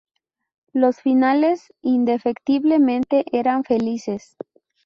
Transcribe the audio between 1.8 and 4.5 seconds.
indefectiblemente, eran felices.